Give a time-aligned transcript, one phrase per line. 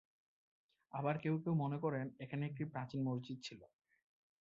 [0.91, 3.61] আবার কেউ কেউ মনে করেন, এখানে একটি প্রাচীন মসজিদ ছিল।